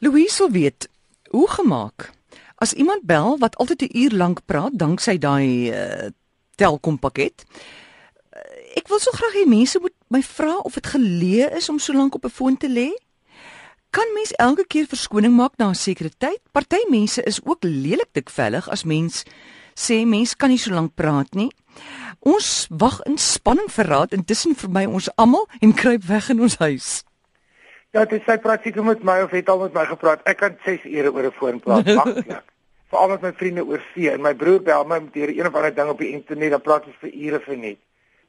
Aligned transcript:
Louise 0.00 0.38
wil 0.38 0.50
weet 0.50 0.88
hoe 1.28 1.50
gemaak. 1.50 2.10
As 2.54 2.72
iemand 2.72 3.02
bel 3.02 3.38
wat 3.38 3.56
altyd 3.56 3.82
'n 3.82 3.96
uur 3.96 4.10
lank 4.10 4.40
praat 4.44 4.72
danksy 4.72 5.18
daai 5.18 5.72
uh, 5.72 6.08
Telkom 6.54 6.98
pakket. 6.98 7.44
Uh, 8.32 8.76
ek 8.80 8.88
wil 8.88 8.98
so 8.98 9.10
graag 9.12 9.32
hê 9.32 9.44
mense 9.44 9.78
moet 9.80 9.92
my 10.08 10.22
vra 10.22 10.56
of 10.56 10.74
dit 10.74 10.86
geleë 10.86 11.52
is 11.56 11.68
om 11.68 11.78
so 11.78 11.92
lank 11.92 12.14
op 12.14 12.24
'n 12.24 12.30
foon 12.30 12.56
te 12.56 12.68
lê. 12.68 12.88
Kan 13.90 14.08
mens 14.14 14.32
elke 14.32 14.64
keer 14.66 14.86
verskoning 14.86 15.36
maak 15.36 15.56
na 15.56 15.68
'n 15.68 15.74
sekere 15.74 16.10
tyd? 16.18 16.40
Party 16.52 16.80
mense 16.88 17.22
is 17.22 17.40
ook 17.44 17.64
lelik 17.64 18.08
dikvellig 18.12 18.68
as 18.68 18.84
mens 18.84 19.24
sê 19.74 20.06
mens 20.06 20.36
kan 20.36 20.48
nie 20.48 20.58
so 20.58 20.70
lank 20.70 20.94
praat 20.94 21.34
nie. 21.34 21.50
Ons 22.18 22.66
wag 22.70 23.00
in 23.00 23.18
spanning 23.18 23.68
vir 23.68 23.84
raad 23.84 24.12
intussen 24.12 24.56
verby 24.56 24.86
ons 24.86 25.08
almal 25.16 25.48
en 25.60 25.74
kruip 25.74 26.04
weg 26.04 26.28
in 26.30 26.40
ons 26.40 26.56
huis. 26.56 27.04
Ja, 27.90 28.04
dit 28.06 28.22
sê 28.22 28.36
prakties 28.38 28.76
met 28.86 29.02
my 29.02 29.18
of 29.24 29.32
het 29.34 29.48
al 29.50 29.64
met 29.64 29.72
my 29.74 29.82
gepraat. 29.84 30.20
Ek 30.30 30.36
kan 30.38 30.56
6 30.62 30.84
ure 30.86 31.10
oor 31.12 31.26
'n 31.26 31.32
foon 31.34 31.60
praat, 31.60 31.86
maklik. 31.98 32.42
Veral 32.90 33.08
met 33.08 33.20
my 33.20 33.32
vriende 33.32 33.64
oor 33.66 33.82
see 33.94 34.10
en 34.10 34.20
my 34.22 34.34
broer 34.34 34.62
bel 34.62 34.84
my 34.84 34.98
met 34.98 35.14
hierdie 35.14 35.38
een 35.38 35.46
of 35.46 35.54
ander 35.54 35.74
ding 35.74 35.90
op 35.90 35.98
die 35.98 36.10
internet, 36.10 36.50
dan 36.50 36.60
praat 36.60 36.86
ons 36.86 37.00
vir 37.00 37.10
ure 37.10 37.40
vir 37.40 37.56
net. 37.56 37.78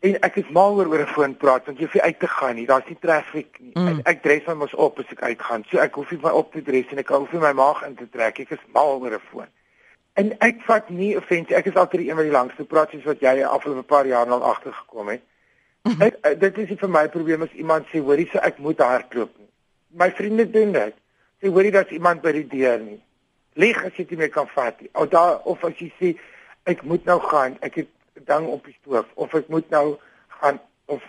En 0.02 0.18
ek 0.26 0.36
is 0.42 0.50
mal 0.50 0.74
oor 0.78 0.90
oor 0.90 1.04
'n 1.06 1.14
foon 1.14 1.38
praat 1.38 1.66
want 1.66 1.78
jy 1.78 1.86
hoef 1.86 1.94
nie 1.94 2.02
uit 2.02 2.20
te 2.20 2.28
gaan 2.28 2.56
nie. 2.56 2.66
Daar's 2.66 2.88
nie 2.90 2.98
traffic 3.00 3.60
nie. 3.60 3.72
Mm. 3.74 3.88
Ek, 3.88 4.08
ek 4.08 4.24
dres 4.24 4.46
my 4.48 4.54
mos 4.54 4.74
op 4.74 5.00
as 5.00 5.12
ek 5.12 5.22
uitgaan. 5.22 5.64
So 5.70 5.78
ek 5.78 5.94
hoef 5.94 6.12
nie 6.12 6.20
my 6.24 6.30
op 6.30 6.52
te 6.54 6.62
dres 6.62 6.90
en 6.90 6.98
ek 6.98 7.10
hoef 7.10 7.32
nie 7.32 7.42
my 7.42 7.54
maag 7.54 7.86
in 7.86 7.96
te 7.96 8.10
trek. 8.10 8.40
Ek 8.40 8.50
is 8.52 8.66
mal 8.74 8.98
oor 8.98 9.14
'n 9.14 9.22
foon. 9.30 9.50
En 10.14 10.34
ek 10.40 10.62
vat 10.66 10.90
nie 10.90 11.18
offensie. 11.18 11.56
Ek 11.56 11.66
is 11.66 11.76
altyd 11.76 12.02
die 12.02 12.10
een 12.10 12.16
wat 12.16 12.26
die 12.26 12.34
langste 12.34 12.66
praat 12.66 12.90
soos 12.90 13.04
wat 13.04 13.22
jy 13.22 13.44
afgelope 13.44 13.86
'n 13.86 13.86
paar 13.86 14.08
jaar 14.08 14.26
al 14.26 14.44
agtergekom 14.44 15.10
het. 15.10 15.22
Ek, 16.00 16.40
dit 16.40 16.58
is 16.58 16.70
nie 16.70 16.78
vir 16.78 16.90
my 16.90 17.08
probleem 17.10 17.42
as 17.42 17.54
iemand 17.54 17.86
sê 17.94 18.02
hoorie 18.02 18.30
so 18.32 18.38
ek 18.40 18.58
moet 18.58 18.80
hardloop 18.80 19.38
nie 19.38 19.51
my 19.98 20.12
vriende 20.12 20.50
doen 20.50 20.72
dit. 20.72 20.98
Sê 21.42 21.50
hoorie 21.50 21.72
daar's 21.72 21.92
iemand 21.92 22.22
by 22.22 22.32
die 22.32 22.48
deur 22.48 22.80
nie. 22.80 23.00
Lieg 23.60 23.80
as 23.86 23.96
jy 23.98 24.06
dit 24.06 24.20
nie 24.20 24.30
kan 24.32 24.48
vat 24.56 24.80
nie. 24.82 24.90
Of 24.94 25.10
daar 25.14 25.40
of 25.50 25.64
as 25.68 25.78
jy 25.80 25.90
sê 26.00 26.14
ek 26.70 26.84
moet 26.88 27.06
nou 27.06 27.20
gaan, 27.20 27.58
ek 27.62 27.82
het 27.82 27.90
ding 28.28 28.48
op 28.48 28.66
die 28.66 28.78
stoof 28.82 29.08
of 29.16 29.34
ek 29.36 29.50
moet 29.50 29.70
nou 29.70 29.98
gaan 30.42 30.60
of 30.86 31.02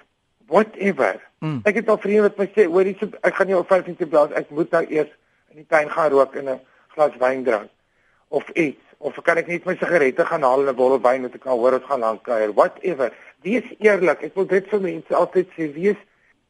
whatever. 0.46 1.20
Mm. 1.40 1.60
Ek 1.68 1.80
het 1.80 1.88
al 1.88 2.00
vriende 2.00 2.28
wat 2.28 2.38
my 2.40 2.48
sê 2.54 2.66
hoorie 2.66 2.96
so, 3.00 3.10
ek 3.22 3.36
gaan 3.36 3.50
nie 3.50 3.58
op 3.58 3.68
5 3.68 3.86
minute 3.90 4.08
blaas, 4.08 4.32
ek 4.38 4.50
moet 4.50 4.70
nou 4.72 4.84
eers 4.88 5.12
in 5.52 5.62
die 5.62 5.68
tuin 5.68 5.90
gaan 5.90 6.10
rook 6.10 6.34
en 6.36 6.48
'n 6.48 6.60
glas 6.94 7.16
wyn 7.20 7.44
drink 7.44 7.70
of 8.28 8.48
iets 8.48 8.80
of 8.98 9.18
kan 9.22 9.38
ek 9.40 9.48
net 9.50 9.66
my 9.66 9.74
sigarette 9.76 10.24
gaan 10.24 10.46
haal 10.46 10.62
en 10.62 10.68
'n 10.72 10.76
bottel 10.76 11.02
wyn 11.06 11.22
met 11.22 11.34
ek 11.34 11.44
kan 11.44 11.58
hoor 11.58 11.76
ons 11.78 11.88
gaan 11.88 12.00
lank 12.00 12.22
kuier 12.22 12.54
whatever 12.54 13.12
wees 13.42 13.66
eerlik 13.78 14.22
ek 14.28 14.34
wil 14.34 14.46
dit 14.46 14.68
vir 14.72 14.80
mense 14.80 15.14
altyd 15.22 15.48
sê 15.56 15.68
wees 15.74 16.00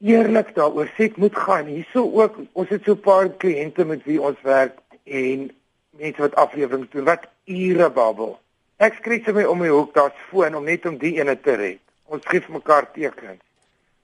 eerlik 0.03 0.55
daaroor 0.55 0.91
sê 0.97 1.09
ek 1.11 1.17
moet 1.17 1.37
gaan. 1.37 1.67
Hierso 1.71 2.03
ook 2.03 2.39
ons 2.53 2.69
het 2.69 2.85
so 2.85 2.95
'n 2.95 3.01
paar 3.01 3.29
kliënte 3.29 3.85
met 3.85 4.05
wie 4.05 4.21
ons 4.21 4.41
werk 4.43 4.79
en 5.05 5.51
mense 5.91 6.21
wat 6.21 6.35
aflewering 6.35 6.91
doen 6.91 7.05
wat 7.05 7.29
ure 7.45 7.91
babbel. 7.91 8.39
Ek 8.77 8.99
se 9.03 9.33
my 9.33 9.45
om 9.45 9.59
my 9.59 9.69
hoek 9.69 9.95
daar's 9.95 10.19
foon 10.31 10.55
om 10.55 10.65
net 10.65 10.87
om 10.87 10.99
die 10.99 11.19
ene 11.21 11.41
te 11.41 11.55
red. 11.55 11.81
Ons 12.05 12.23
vir 12.27 12.43
mekaar 12.49 12.93
tekens. 12.93 13.43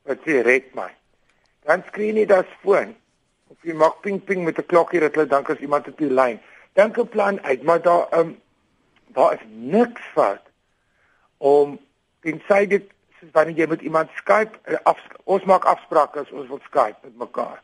Wat 0.04 0.18
sê 0.24 0.42
red 0.42 0.74
my. 0.74 0.90
Dan 1.66 1.82
skree 1.86 2.12
nie 2.12 2.26
daar's 2.26 2.52
foon. 2.62 2.94
Of 3.48 3.56
jy 3.62 3.74
maak 3.74 4.00
ping 4.02 4.24
ping 4.24 4.44
met 4.44 4.58
'n 4.58 4.66
klokkie 4.66 5.00
dat 5.00 5.14
hulle 5.14 5.26
dink 5.26 5.50
as 5.50 5.58
iemand 5.58 5.88
op 5.88 5.98
die 5.98 6.10
lyn. 6.10 6.38
Dink 6.74 6.98
'n 6.98 7.08
plan 7.08 7.40
uit, 7.40 7.62
maar 7.62 7.82
daar 7.82 8.06
um 8.18 8.36
daar 9.14 9.32
is 9.34 9.44
niks 9.48 10.00
fout 10.14 10.44
om 11.38 11.78
tensy 12.20 12.66
dit 12.66 12.86
soos 13.20 13.32
wanneer 13.32 13.56
jy 13.62 13.66
met 13.70 13.82
iemand 13.82 14.10
Skype 14.16 14.58
eh, 14.64 14.78
af, 14.88 15.00
ons 15.24 15.44
maak 15.44 15.66
afsprake 15.70 16.22
as 16.22 16.30
ons 16.30 16.48
wil 16.48 16.60
Skype 16.66 16.98
met 17.02 17.16
mekaar. 17.18 17.60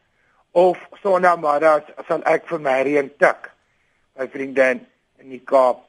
Of 0.55 0.79
sonder 1.03 1.39
maar 1.39 1.65
as 1.67 1.91
sal 2.09 2.23
ek 2.31 2.47
vir 2.51 2.61
Marion 2.63 3.11
tik. 3.19 3.51
My 4.19 4.29
vriendin 4.31 4.85
in 5.23 5.33
die 5.35 5.43
Kaap. 5.43 5.83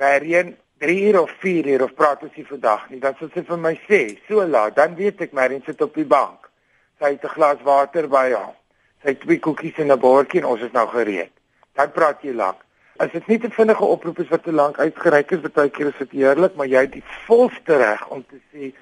Marion 0.00 0.56
3 0.82 0.96
uur 1.08 1.20
of 1.22 1.30
4 1.40 1.68
uur 1.72 1.84
of 1.86 1.94
praat 1.94 2.24
ons 2.26 2.34
nie 2.36 2.46
vandag 2.48 2.88
nie. 2.90 3.00
Dan 3.00 3.14
sê 3.20 3.28
sy 3.32 3.44
vir 3.48 3.60
my 3.60 3.72
sê, 3.86 4.00
so 4.28 4.44
laat, 4.44 4.76
dan 4.76 4.96
weet 4.98 5.22
ek 5.28 5.36
Marion 5.36 5.62
sit 5.66 5.80
op 5.84 5.94
die 5.96 6.08
bank. 6.08 6.50
Sy 6.98 7.14
het 7.14 7.24
'n 7.24 7.34
glas 7.36 7.62
water 7.62 8.08
by 8.08 8.32
haar. 8.32 8.56
Sy 9.02 9.14
het 9.14 9.20
twee 9.20 9.38
koekies 9.38 9.78
en 9.78 9.92
'n 9.92 9.98
bordjie 9.98 10.40
en 10.40 10.46
ons 10.46 10.60
is 10.60 10.72
nou 10.72 10.86
gereed. 10.88 11.32
Dan 11.74 11.92
praat 11.92 12.22
jy 12.22 12.32
lank. 12.32 12.58
As 12.98 13.10
dit 13.12 13.26
nie 13.26 13.38
te 13.38 13.50
vinnige 13.50 13.84
oproep 13.84 14.18
is 14.18 14.28
wat 14.28 14.44
te 14.44 14.52
lank 14.52 14.78
uitgereik 14.78 15.30
is, 15.30 15.40
baie 15.40 15.70
keer 15.70 15.86
is 15.86 15.98
dit 15.98 16.10
heerlik, 16.10 16.54
maar 16.54 16.66
jy 16.66 16.80
het 16.80 16.92
die 16.92 17.04
volste 17.26 17.76
reg 17.76 18.08
om 18.08 18.24
te 18.28 18.40
sê 18.52 18.72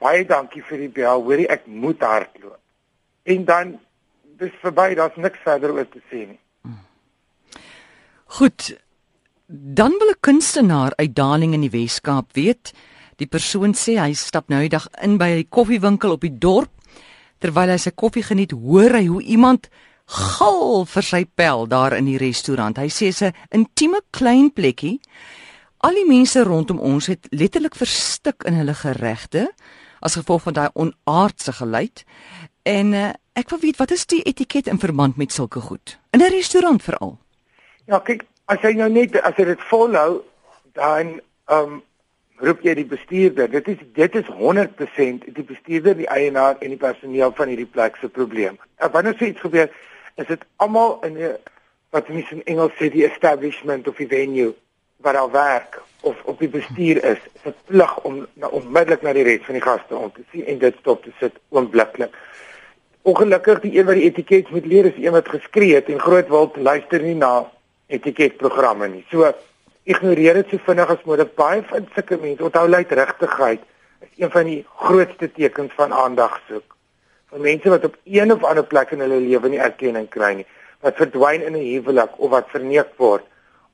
baie 0.00 0.24
dankie 0.26 0.62
vir 0.62 0.78
die 0.78 0.92
bel. 1.00 1.22
Hoorie, 1.22 1.48
ek 1.48 1.66
moet 1.66 2.00
hardloop. 2.00 2.58
En 3.24 3.44
dan 3.44 3.78
dis 4.40 4.52
verby, 4.62 4.94
daar's 4.96 5.16
niks 5.20 5.42
verder 5.44 5.74
oor 5.76 5.88
te 5.88 6.00
sê 6.10 6.24
nie. 6.26 6.40
Goed. 8.38 8.72
Dan 9.46 9.98
wil 9.98 10.10
'n 10.10 10.20
kunstenaar 10.20 10.92
uit 10.96 11.14
Daling 11.14 11.54
in 11.54 11.60
die 11.60 11.70
Wes-Kaap 11.70 12.32
weet, 12.32 12.72
die 13.16 13.26
persoon 13.26 13.74
sê 13.74 13.98
hy 13.98 14.12
stap 14.12 14.48
nou 14.48 14.60
die 14.60 14.68
dag 14.68 14.88
in 15.02 15.18
by 15.18 15.28
'n 15.28 15.48
koffiewinkel 15.48 16.12
op 16.12 16.20
die 16.20 16.38
dorp 16.38 16.70
terwyl 17.40 17.70
hy 17.70 17.76
sy 17.76 17.90
koffie 17.90 18.22
geniet, 18.22 18.52
hoor 18.52 18.90
hy 18.90 19.06
hoe 19.06 19.22
iemand 19.22 19.68
gil 20.06 20.84
vir 20.84 21.02
sy 21.02 21.24
pel 21.24 21.66
daar 21.66 21.96
in 21.96 22.04
die 22.04 22.18
restaurant. 22.18 22.76
Hy 22.76 22.88
sê 22.88 23.10
'n 23.10 23.34
intieme 23.50 24.00
klein 24.10 24.52
plekkie. 24.52 25.00
Al 25.80 25.94
die 25.94 26.06
mense 26.06 26.44
rondom 26.44 26.78
ons 26.78 27.06
het 27.06 27.26
letterlik 27.30 27.74
verstik 27.74 28.42
in 28.44 28.54
hulle 28.54 28.74
geregte 28.74 29.50
as 30.00 30.16
gevolg 30.18 30.42
van 30.42 30.56
daai 30.56 30.68
onaardse 30.72 31.52
geluid. 31.52 32.04
En 32.62 32.92
uh, 32.92 33.10
ek 33.32 33.50
wil 33.50 33.60
weet 33.60 33.76
wat 33.80 33.90
is 33.90 34.06
die 34.06 34.22
etiket 34.22 34.66
in 34.66 34.78
verband 34.78 35.16
met 35.16 35.32
sulke 35.32 35.60
goed 35.60 35.98
in 36.10 36.20
'n 36.20 36.32
restaurant 36.32 36.82
veral? 36.82 37.18
Ja, 37.86 37.98
kyk, 37.98 38.24
as 38.44 38.60
jy 38.62 38.72
nou 38.72 38.90
net 38.90 39.20
as 39.20 39.36
jy 39.36 39.44
dit 39.44 39.62
volhou, 39.70 40.22
dan 40.72 41.20
ehm 41.46 41.72
um, 41.72 41.82
roep 42.40 42.62
jy 42.64 42.74
die 42.74 42.88
bestuurder. 42.88 43.50
Dit 43.50 43.68
is 43.68 43.76
dit 43.94 44.14
is 44.14 44.26
100% 44.26 45.24
die 45.36 45.44
bestuurder, 45.44 45.96
die 45.96 46.08
eienaar 46.08 46.56
en 46.60 46.68
die 46.68 46.80
personeel 46.80 47.32
van 47.36 47.48
hierdie 47.48 47.68
plek 47.68 47.96
se 48.00 48.08
probleem. 48.08 48.56
En 48.76 48.88
uh, 48.88 48.92
wanneer 48.92 49.14
so 49.18 49.24
iets 49.24 49.40
gebeur, 49.40 49.68
is 50.14 50.26
dit 50.26 50.44
almal 50.56 50.98
in 51.04 51.18
'n 51.18 51.36
wat 51.90 52.08
mense 52.08 52.34
in 52.34 52.44
Engels 52.44 52.72
sê 52.78 52.90
die 52.90 53.04
establishment 53.04 53.88
of 53.88 53.96
die 53.96 54.06
venue 54.06 54.54
wat 55.00 55.16
al 55.16 55.30
werk 55.30 55.80
of 56.00 56.16
op 56.24 56.38
die 56.38 56.48
bestuur 56.48 57.04
is, 57.04 57.20
is 57.32 57.42
dit 57.42 57.56
plig 57.64 57.92
om 58.04 58.26
na 58.32 58.48
onmiddellik 58.48 59.02
na 59.02 59.12
die 59.16 59.24
res 59.24 59.44
van 59.44 59.56
die 59.56 59.64
gaste 59.64 59.96
om 59.96 60.12
te 60.12 60.24
sien 60.32 60.46
en 60.46 60.58
dit 60.58 60.76
stop 60.80 61.04
te 61.04 61.12
sit 61.20 61.36
oombliklik. 61.48 62.14
Ongelukkig 63.02 63.62
die 63.64 63.72
een 63.78 63.88
wat 63.88 63.96
die 63.96 64.08
etiket 64.08 64.50
moet 64.52 64.66
leer 64.68 64.90
is 64.90 64.98
een 65.00 65.16
wat 65.16 65.28
geskree 65.28 65.74
het 65.74 65.88
en 65.88 66.00
groot 66.00 66.28
wil 66.28 66.50
luister 66.56 67.02
nie 67.02 67.16
na 67.16 67.50
etiketprogramme 67.88 68.88
nie. 68.88 69.04
So 69.10 69.32
ignoreer 69.88 70.42
dit 70.42 70.52
so 70.52 70.64
vinnig 70.66 70.92
as 70.92 71.06
moontlik. 71.08 71.32
Baie 71.36 71.62
van 71.68 71.88
sulke 71.94 72.20
mense 72.20 72.44
onthou 72.44 72.66
luidrigtigheid 72.68 73.64
is 74.04 74.12
een 74.20 74.30
van 74.30 74.44
die 74.48 74.60
grootste 74.84 75.30
tekens 75.32 75.72
van 75.76 75.92
aandag 75.96 76.40
soek. 76.48 76.76
Van 77.32 77.40
mense 77.40 77.72
wat 77.72 77.84
op 77.88 77.96
een 78.04 78.32
of 78.32 78.44
ander 78.44 78.64
plek 78.64 78.92
in 78.92 79.00
hulle 79.04 79.20
lewe 79.20 79.48
nie 79.48 79.62
erkenning 79.64 80.08
kry 80.12 80.34
nie, 80.40 80.46
wat 80.84 81.00
verdwyn 81.00 81.44
in 81.46 81.56
'n 81.56 81.66
huwelik 81.72 82.18
of 82.18 82.30
wat 82.30 82.52
verneek 82.52 82.92
word 82.96 83.24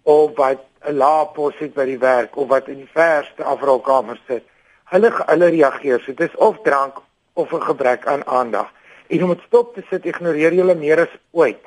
of 0.02 0.36
wat 0.36 0.62
'n 0.86 0.96
lae 0.96 1.26
pos 1.34 1.54
het 1.58 1.74
by 1.74 1.84
die 1.84 1.98
werk 1.98 2.36
of 2.36 2.48
wat 2.48 2.68
in 2.68 2.78
die 2.84 2.92
verste 2.92 3.44
afrolkamer 3.44 4.20
sit. 4.26 4.44
Hulle 4.92 5.10
hulle 5.26 5.48
reageer. 5.50 6.00
So 6.00 6.14
dit 6.14 6.28
is 6.30 6.36
of 6.36 6.58
drank 6.62 7.00
of 7.34 7.52
'n 7.52 7.62
gebrek 7.62 8.06
aan 8.06 8.26
aandag. 8.26 8.72
En 9.06 9.22
om 9.22 9.28
dit 9.28 9.42
stop 9.46 9.74
te 9.74 9.82
sit, 9.90 10.04
ignoreer 10.04 10.52
jy 10.52 10.60
hulle 10.60 10.74
meer 10.74 11.00
as 11.00 11.14
ooit. 11.30 11.64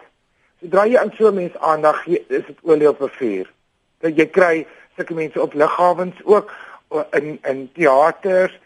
Sodra 0.61 0.85
jy 0.85 0.97
aan 0.97 1.13
so 1.17 1.27
'n 1.27 1.35
mens 1.35 1.57
aandag 1.57 2.03
gee, 2.03 2.25
is 2.27 2.45
dit 2.45 2.57
olie 2.61 2.89
op 2.89 3.01
'n 3.01 3.09
vuur. 3.19 3.51
Dat 3.99 4.17
jy 4.17 4.25
kry 4.25 4.67
sulke 4.95 5.13
mense 5.13 5.41
op 5.41 5.53
liggawens 5.53 6.15
ook 6.23 6.53
in 7.11 7.39
in 7.43 7.69
teaters. 7.73 8.59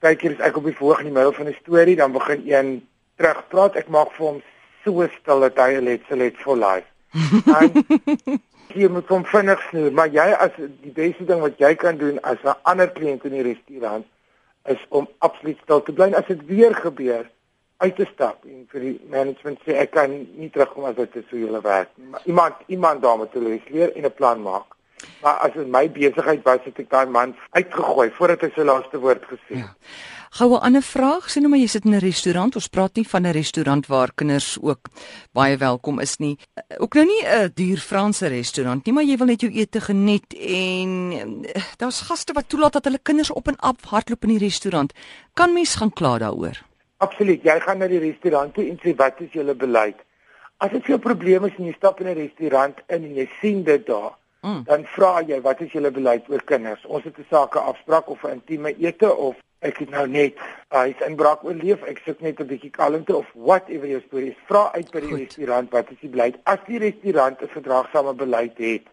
Kyk 0.00 0.20
hier 0.20 0.30
is 0.30 0.38
ek 0.38 0.56
op 0.56 0.64
die 0.64 0.76
voorg 0.76 0.98
in 0.98 1.04
die 1.04 1.12
middel 1.12 1.32
van 1.32 1.46
'n 1.46 1.56
storie, 1.60 1.96
dan 1.96 2.12
begin 2.12 2.42
een 2.46 2.88
terugpraat. 3.16 3.76
Ek 3.76 3.88
maak 3.88 4.12
vir 4.12 4.26
hom 4.26 4.42
so 4.84 5.08
stil 5.20 5.40
dat 5.40 5.56
hy 5.56 5.80
let 5.80 6.00
so 6.08 6.16
let 6.16 6.36
for 6.36 6.56
life. 6.56 6.86
En 7.60 8.42
jy 8.74 8.88
moet 8.88 9.08
hom 9.08 9.24
vinnig 9.24 9.62
snoer, 9.68 9.92
maar 9.92 10.08
jy 10.12 10.26
as 10.36 10.54
die 10.56 10.92
beste 10.94 11.24
ding 11.24 11.40
wat 11.40 11.58
jy 11.58 11.74
kan 11.74 11.96
doen 11.96 12.20
as 12.22 12.38
'n 12.44 12.56
ander 12.62 12.90
kliënt 12.92 13.24
in 13.24 13.36
die 13.36 13.42
restaurant 13.42 14.06
is 14.64 14.86
om 14.88 15.08
absoluut 15.18 15.58
stil 15.62 15.82
te 15.82 15.92
bly 15.92 16.12
as 16.14 16.26
dit 16.26 16.46
weer 16.46 16.74
gebeur 16.74 17.26
uit 17.78 17.96
te 17.96 18.06
stap 18.14 18.44
en 18.44 18.66
vir 18.72 18.80
die 18.80 18.96
management 19.10 19.60
sê 19.66 19.76
ek 19.78 19.92
kan 19.94 20.10
nie 20.10 20.50
terugkom 20.50 20.84
as 20.84 20.96
dit 20.96 21.24
so 21.30 21.36
julle 21.36 21.60
werk 21.62 21.90
nie. 21.96 22.08
Maar 22.10 22.26
iemand 22.26 22.54
iemand 22.66 23.02
daarmee 23.02 23.28
te 23.32 23.40
leer 23.40 23.94
en 23.96 24.04
'n 24.04 24.14
plan 24.14 24.42
maak. 24.42 24.74
Maar 25.22 25.36
as 25.46 25.52
dit 25.52 25.66
my 25.66 25.90
besigheid 25.90 26.42
was 26.42 26.58
het 26.64 26.78
ek 26.78 26.90
daai 26.90 27.06
man 27.06 27.36
uitgegooi 27.50 28.10
voordat 28.10 28.40
hy 28.40 28.50
sy 28.54 28.64
laaste 28.66 28.98
woord 28.98 29.24
gesê 29.24 29.54
het. 29.54 29.58
Ja. 29.58 29.74
Gou 30.30 30.52
'n 30.52 30.60
ander 30.60 30.82
vraag, 30.82 31.30
sien 31.30 31.42
nou 31.42 31.50
maar 31.50 31.60
jy 31.60 31.66
sit 31.66 31.84
in 31.84 31.94
'n 31.94 31.98
restaurant. 31.98 32.54
Ons 32.54 32.68
praat 32.68 32.94
nie 32.96 33.08
van 33.08 33.22
'n 33.22 33.32
restaurant 33.32 33.86
waar 33.86 34.12
kinders 34.14 34.58
ook 34.60 34.88
baie 35.32 35.56
welkom 35.56 36.00
is 36.00 36.16
nie. 36.16 36.38
Eh, 36.54 36.76
ook 36.78 36.94
nou 36.94 37.06
nie 37.06 37.24
'n 37.24 37.50
duur 37.54 37.78
Franse 37.78 38.26
restaurant 38.26 38.84
nie, 38.84 38.94
maar 38.94 39.04
jy 39.04 39.16
wil 39.16 39.26
net 39.26 39.40
jou 39.40 39.52
ete 39.52 39.80
geniet 39.80 40.34
en 40.34 41.44
eh, 41.44 41.62
daar's 41.76 42.00
gaste 42.00 42.32
wat 42.32 42.48
toelaat 42.48 42.72
dat 42.72 42.84
hulle 42.84 42.98
kinders 43.02 43.30
op 43.30 43.48
en 43.48 43.56
af 43.56 43.76
hardloop 43.84 44.22
in 44.22 44.28
die 44.28 44.38
restaurant. 44.38 44.92
Kan 45.34 45.52
mens 45.52 45.74
gaan 45.74 45.92
kla 45.92 46.18
daaroor? 46.18 46.62
Absoluut. 46.96 47.42
Jy 47.42 47.60
gaan 47.60 47.78
na 47.78 47.86
die 47.86 47.98
restaurant 47.98 48.54
toe 48.54 48.68
en 48.68 48.78
sê 48.82 48.94
wat 48.96 49.20
is 49.20 49.32
julle 49.32 49.54
beleid? 49.54 49.96
As 50.56 50.70
dit 50.70 50.84
veel 50.84 50.98
probleme 50.98 51.46
is 51.46 51.54
en 51.56 51.64
jy 51.64 51.74
stap 51.76 52.00
in 52.00 52.06
'n 52.06 52.14
restaurant 52.14 52.78
in 52.88 53.04
en 53.04 53.14
jy 53.14 53.28
sien 53.40 53.62
dit 53.62 53.86
daar, 53.86 54.12
mm. 54.42 54.62
dan 54.64 54.84
vra 54.84 55.22
jy 55.22 55.40
wat 55.40 55.60
is 55.60 55.72
julle 55.72 55.90
beleid 55.90 56.28
oor 56.28 56.42
kinders? 56.44 56.84
Ons 56.86 57.04
het 57.04 57.18
'n 57.18 57.26
sake 57.30 57.58
afspraak 57.58 58.08
of 58.10 58.24
'n 58.24 58.30
intieme 58.30 58.74
ete 58.78 59.14
of 59.14 59.36
ek 59.60 59.78
het 59.82 59.90
nou 59.90 60.06
net 60.06 60.38
huis 60.74 61.00
inbraak 61.06 61.44
oorleef, 61.44 61.82
ek 61.90 62.02
soek 62.04 62.20
net 62.20 62.40
'n 62.40 62.46
bietjie 62.46 62.70
kalmte 62.70 63.16
of 63.16 63.26
whatever 63.34 63.88
jou 63.88 64.00
storie 64.06 64.30
is. 64.30 64.44
Vra 64.46 64.70
uit 64.74 64.90
by 64.90 65.00
die 65.00 65.08
Goed. 65.08 65.18
restaurant 65.18 65.70
wat 65.70 65.90
is 65.90 66.00
die 66.00 66.10
beleid? 66.10 66.36
As 66.44 66.58
die 66.66 66.78
restaurant 66.78 67.42
'n 67.42 67.48
verdraagsame 67.48 68.14
beleid 68.14 68.58
het 68.58 68.86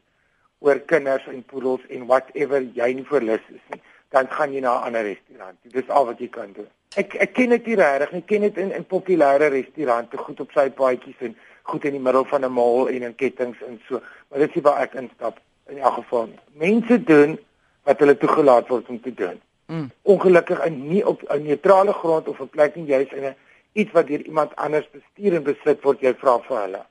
oor 0.60 0.80
kinders 0.80 1.28
en 1.28 1.44
poedels 1.44 1.82
en 1.90 2.08
whatever 2.08 2.62
jy 2.62 2.94
nie 2.94 3.06
verlus 3.06 3.46
is 3.50 3.62
nie, 3.72 3.82
dan 4.10 4.28
gaan 4.28 4.54
jy 4.54 4.60
na 4.62 4.80
'n 4.80 4.84
ander 4.86 5.04
restaurant. 5.04 5.58
Dis 5.62 5.90
al 5.90 6.06
wat 6.06 6.20
jy 6.20 6.28
kan 6.28 6.54
doen. 6.54 6.68
Ek 6.96 7.16
ek 7.16 7.34
ken 7.34 7.50
dit 7.50 7.66
nie 7.66 7.76
regtig 7.76 8.12
nie. 8.12 8.22
Ek 8.22 8.28
ken 8.28 8.42
dit 8.42 8.58
in 8.58 8.72
in 8.72 8.86
populêre 8.86 9.50
restaurante 9.50 10.18
goed 10.18 10.40
op 10.40 10.52
sy 10.52 10.70
paadjies 10.70 11.20
en 11.20 11.36
goed 11.64 11.86
in 11.86 11.92
die 11.92 12.00
middel 12.00 12.26
van 12.26 12.46
'n 12.46 12.52
mall 12.52 12.88
en 12.88 13.04
in 13.04 13.16
kettinge 13.16 13.66
en 13.68 13.82
so. 13.88 14.02
Maar 14.30 14.40
dit 14.40 14.56
is 14.56 14.62
waar 14.62 14.82
ek 14.82 14.94
instap 14.94 15.40
in 15.70 15.78
elk 15.78 15.94
geval. 15.94 16.30
Mense 16.54 17.04
doen 17.04 17.40
wat 17.84 18.00
hulle 18.00 18.18
toegelaat 18.18 18.68
word 18.68 18.90
om 18.90 19.02
te 19.02 19.14
doen. 19.14 19.42
Mm. 19.68 19.92
Ongelukkig 20.02 20.66
in 20.66 20.88
nie 20.88 21.06
op 21.08 21.22
'n 21.30 21.44
neutrale 21.44 21.94
grond 21.94 22.28
of 22.28 22.40
'n 22.40 22.50
plek 22.50 22.76
nie 22.76 22.86
juis 22.86 23.12
in 23.12 23.24
'n 23.24 23.36
iets 23.74 23.92
wat 23.92 24.08
deur 24.08 24.22
iemand 24.22 24.56
anders 24.56 24.90
bestuur 24.90 25.36
en 25.36 25.44
besit 25.44 25.82
word 25.82 26.02
jy 26.02 26.14
vra 26.14 26.40
vir 26.40 26.58
hulle. 26.62 26.86